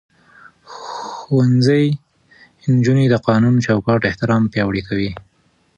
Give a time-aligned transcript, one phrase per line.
[0.73, 1.85] ښوونځی
[2.73, 5.11] نجونې د قانوني چوکاټ احترام پياوړې کوي.